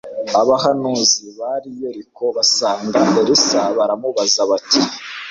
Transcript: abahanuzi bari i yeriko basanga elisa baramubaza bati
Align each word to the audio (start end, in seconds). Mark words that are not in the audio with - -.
abahanuzi 0.41 1.23
bari 1.39 1.67
i 1.73 1.77
yeriko 1.81 2.23
basanga 2.37 2.99
elisa 3.19 3.61
baramubaza 3.77 4.41
bati 4.49 4.79